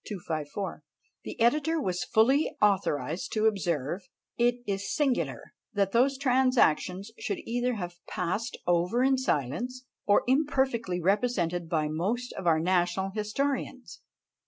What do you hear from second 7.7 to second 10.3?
have been passed over in silence, or